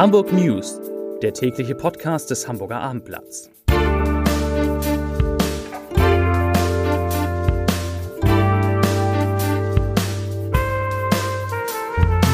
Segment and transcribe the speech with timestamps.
[0.00, 0.80] Hamburg News,
[1.20, 3.50] der tägliche Podcast des Hamburger Abendblatts.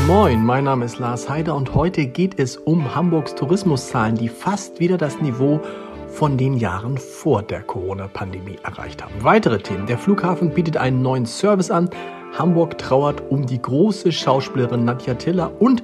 [0.07, 4.79] Moin, mein Name ist Lars Heider und heute geht es um Hamburgs Tourismuszahlen, die fast
[4.79, 5.61] wieder das Niveau
[6.07, 9.15] von den Jahren vor der Corona-Pandemie erreicht haben.
[9.23, 9.87] Weitere Themen.
[9.89, 11.91] Der Flughafen bietet einen neuen Service an.
[12.39, 15.83] Hamburg trauert um die große Schauspielerin Nadja Tiller und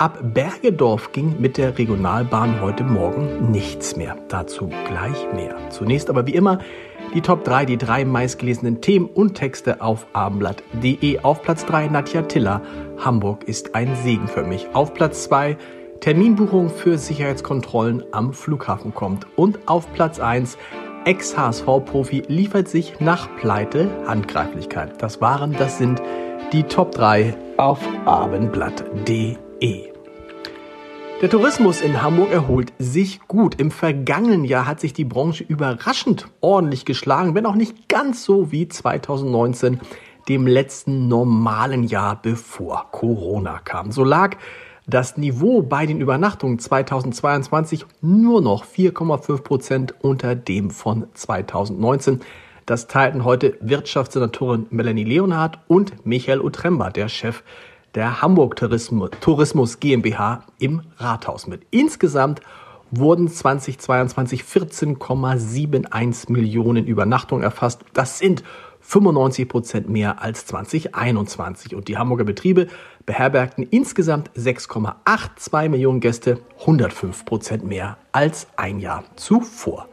[0.00, 4.16] Ab Bergedorf ging mit der Regionalbahn heute Morgen nichts mehr.
[4.28, 5.54] Dazu gleich mehr.
[5.68, 6.60] Zunächst aber wie immer
[7.12, 11.18] die Top 3, die drei meistgelesenen Themen und Texte auf abendblatt.de.
[11.18, 12.62] Auf Platz 3 Nadja Tiller.
[12.96, 14.68] Hamburg ist ein Segen für mich.
[14.72, 15.58] Auf Platz 2
[16.00, 19.26] Terminbuchung für Sicherheitskontrollen am Flughafen kommt.
[19.36, 20.56] Und auf Platz 1
[21.04, 25.02] Ex-HSV-Profi liefert sich nach Pleite Handgreiflichkeit.
[25.02, 26.00] Das waren, das sind
[26.54, 29.89] die Top 3 auf abendblatt.de.
[31.20, 33.60] Der Tourismus in Hamburg erholt sich gut.
[33.60, 38.52] Im vergangenen Jahr hat sich die Branche überraschend ordentlich geschlagen, wenn auch nicht ganz so
[38.52, 39.80] wie 2019,
[40.30, 43.92] dem letzten normalen Jahr bevor Corona kam.
[43.92, 44.38] So lag
[44.86, 52.20] das Niveau bei den Übernachtungen 2022 nur noch 4,5 Prozent unter dem von 2019.
[52.64, 57.42] Das teilten heute Wirtschaftssenatorin Melanie Leonhardt und Michael Utremba, der Chef
[57.94, 61.62] der Hamburg Tourismus, GmbH im Rathaus mit.
[61.70, 62.40] Insgesamt
[62.90, 67.82] wurden 2022 14,71 Millionen Übernachtungen erfasst.
[67.92, 68.42] Das sind
[68.80, 71.74] 95 Prozent mehr als 2021.
[71.74, 72.66] Und die Hamburger Betriebe
[73.06, 79.89] beherbergten insgesamt 6,82 Millionen Gäste, 105 Prozent mehr als ein Jahr zuvor.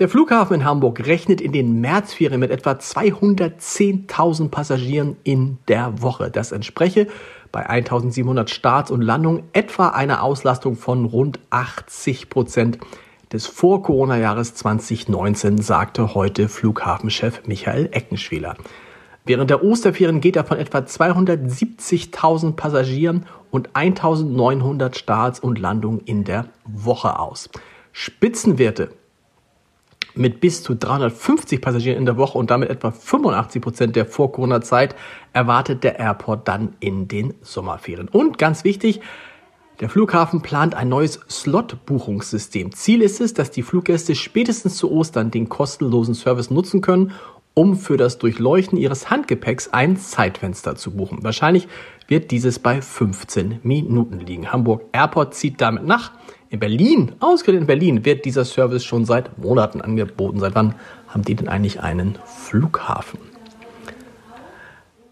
[0.00, 6.30] Der Flughafen in Hamburg rechnet in den Märzferien mit etwa 210.000 Passagieren in der Woche.
[6.30, 7.06] Das entspreche
[7.52, 12.78] bei 1700 Starts und Landungen etwa einer Auslastung von rund 80 Prozent
[13.30, 18.54] des Vor-Corona-Jahres 2019, sagte heute Flughafenchef Michael Eckenschwiler.
[19.26, 26.24] Während der Osterferien geht er von etwa 270.000 Passagieren und 1900 Starts und Landungen in
[26.24, 27.50] der Woche aus.
[27.92, 28.92] Spitzenwerte
[30.14, 34.94] mit bis zu 350 Passagieren in der Woche und damit etwa 85 Prozent der Vor-Corona-Zeit
[35.32, 38.08] erwartet der Airport dann in den Sommerferien.
[38.08, 39.00] Und ganz wichtig,
[39.80, 42.72] der Flughafen plant ein neues Slot-Buchungssystem.
[42.72, 47.12] Ziel ist es, dass die Fluggäste spätestens zu Ostern den kostenlosen Service nutzen können,
[47.60, 51.18] um für das Durchleuchten ihres Handgepäcks ein Zeitfenster zu buchen.
[51.20, 51.68] Wahrscheinlich
[52.08, 54.50] wird dieses bei 15 Minuten liegen.
[54.50, 56.12] Hamburg Airport zieht damit nach.
[56.48, 60.40] In Berlin, ausgerechnet in Berlin, wird dieser Service schon seit Monaten angeboten.
[60.40, 60.74] Seit wann
[61.08, 63.20] haben die denn eigentlich einen Flughafen?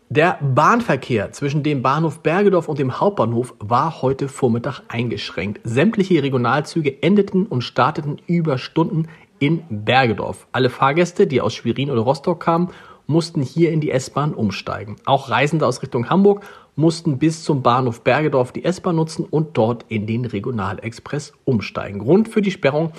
[0.09, 5.61] Der Bahnverkehr zwischen dem Bahnhof Bergedorf und dem Hauptbahnhof war heute Vormittag eingeschränkt.
[5.65, 10.47] Sämtliche Regionalzüge endeten und starteten über Stunden in Bergedorf.
[10.53, 12.69] Alle Fahrgäste, die aus Schwerin oder Rostock kamen,
[13.07, 14.97] mussten hier in die S-Bahn umsteigen.
[15.07, 16.45] Auch Reisende aus Richtung Hamburg
[16.77, 21.99] mussten bis zum Bahnhof Bergedorf die S-Bahn nutzen und dort in den Regionalexpress umsteigen.
[22.01, 22.93] Grund für die Sperrung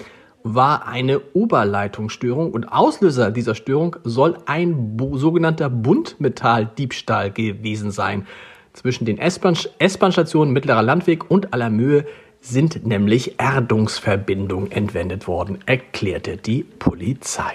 [0.43, 8.25] war eine Oberleitungsstörung und Auslöser dieser Störung soll ein sogenannter Buntmetalldiebstahl gewesen sein.
[8.73, 12.05] Zwischen den S-Bahn-Stationen Mittlerer Landweg und Allermöhe
[12.41, 17.53] sind nämlich Erdungsverbindungen entwendet worden, erklärte die Polizei.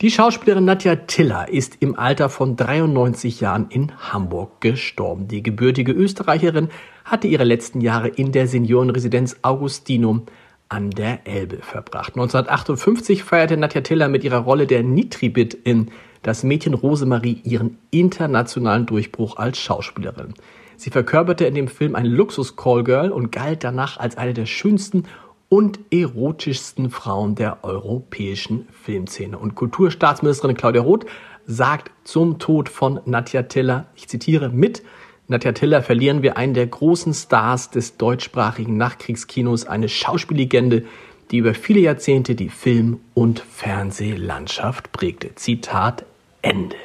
[0.00, 5.28] Die Schauspielerin Nadja Tiller ist im Alter von 93 Jahren in Hamburg gestorben.
[5.28, 6.68] Die gebürtige Österreicherin
[7.04, 10.22] hatte ihre letzten Jahre in der Seniorenresidenz Augustinum
[10.70, 12.14] an der Elbe verbracht.
[12.14, 15.90] 1958 feierte Nadja Tiller mit ihrer Rolle der Nitribit in
[16.22, 20.34] Das Mädchen Rosemarie ihren internationalen Durchbruch als Schauspielerin.
[20.80, 25.04] Sie verkörperte in dem Film ein Luxus-Callgirl und galt danach als eine der schönsten
[25.50, 29.36] und erotischsten Frauen der europäischen Filmszene.
[29.36, 31.04] Und Kulturstaatsministerin Claudia Roth
[31.44, 34.82] sagt zum Tod von Nadja Tiller, ich zitiere, mit
[35.28, 40.86] Nadja Tiller verlieren wir einen der großen Stars des deutschsprachigen Nachkriegskinos, eine Schauspiellegende,
[41.30, 45.34] die über viele Jahrzehnte die Film- und Fernsehlandschaft prägte.
[45.34, 46.06] Zitat
[46.40, 46.76] Ende.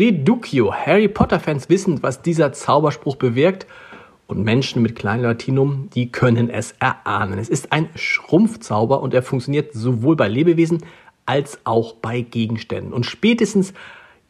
[0.00, 0.72] Reduccio.
[0.72, 3.66] Harry Potter-Fans wissen, was dieser Zauberspruch bewirkt
[4.28, 7.38] und Menschen mit kleinem Latinum, die können es erahnen.
[7.38, 10.78] Es ist ein Schrumpfzauber und er funktioniert sowohl bei Lebewesen
[11.26, 12.94] als auch bei Gegenständen.
[12.94, 13.74] Und spätestens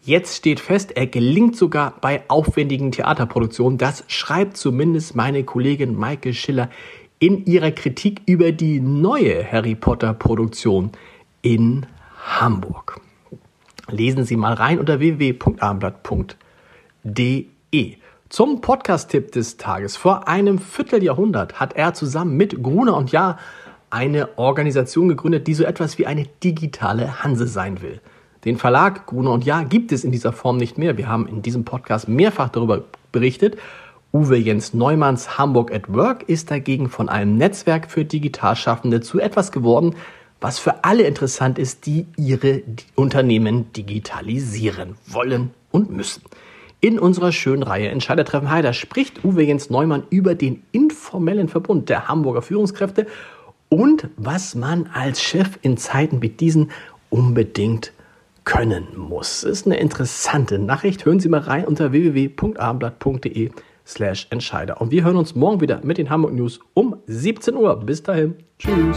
[0.00, 3.78] jetzt steht fest, er gelingt sogar bei aufwendigen Theaterproduktionen.
[3.78, 6.68] Das schreibt zumindest meine Kollegin Maike Schiller
[7.20, 10.90] in ihrer Kritik über die neue Harry Potter Produktion
[11.42, 11.86] in
[12.18, 13.00] Hamburg.
[13.90, 17.96] Lesen Sie mal rein unter www.abendblatt.de.
[18.28, 19.96] Zum Podcast-Tipp des Tages.
[19.96, 23.38] Vor einem Vierteljahrhundert hat er zusammen mit Gruner und Jahr
[23.90, 28.00] eine Organisation gegründet, die so etwas wie eine digitale Hanse sein will.
[28.44, 30.96] Den Verlag Gruner und Jahr gibt es in dieser Form nicht mehr.
[30.96, 33.58] Wir haben in diesem Podcast mehrfach darüber berichtet.
[34.12, 39.52] Uwe Jens Neumanns Hamburg at Work ist dagegen von einem Netzwerk für Digitalschaffende zu etwas
[39.52, 39.94] geworden,
[40.40, 42.62] was für alle interessant ist, die ihre
[42.94, 46.22] Unternehmen digitalisieren wollen und müssen.
[46.80, 52.08] In unserer schönen Reihe Entscheidertreffen Heider spricht Uwe Jens Neumann über den informellen Verbund der
[52.08, 53.06] Hamburger Führungskräfte
[53.68, 56.70] und was man als Chef in Zeiten wie diesen
[57.10, 57.92] unbedingt
[58.44, 59.42] können muss.
[59.42, 61.04] Das ist eine interessante Nachricht.
[61.04, 63.50] Hören Sie mal rein unter www.abendblatt.de
[63.86, 64.80] slash Entscheider.
[64.80, 67.76] Und wir hören uns morgen wieder mit den Hamburg News um 17 Uhr.
[67.76, 68.36] Bis dahin.
[68.58, 68.96] Tschüss.